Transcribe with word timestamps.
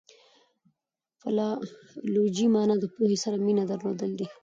فلالوژي 1.21 2.45
مانا 2.53 2.75
د 2.79 2.85
پوهي 2.95 3.17
سره 3.23 3.35
مینه 3.45 3.63
درلودل 3.69 4.11
دي. 4.19 4.27